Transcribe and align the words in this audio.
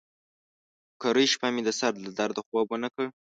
کرۍ 1.01 1.25
شپه 1.33 1.47
مې 1.53 1.61
د 1.65 1.69
سر 1.79 1.91
له 2.03 2.09
درده 2.17 2.41
خوب 2.47 2.67
ونه 2.69 2.89
کړ. 2.95 3.05